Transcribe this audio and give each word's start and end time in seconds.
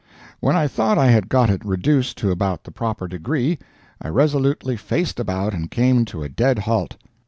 When 0.39 0.55
I 0.55 0.65
thought 0.67 0.97
I 0.97 1.09
had 1.09 1.29
got 1.29 1.51
it 1.51 1.63
reduced 1.63 2.17
to 2.17 2.31
about 2.31 2.63
the 2.63 2.71
proper 2.71 3.07
degree, 3.07 3.59
I 4.01 4.07
resolutely 4.07 4.75
faced 4.75 5.19
about 5.19 5.53
and 5.53 5.69
came 5.69 6.05
to 6.05 6.23
a 6.23 6.27
dead 6.27 6.57
halt. 6.57 6.95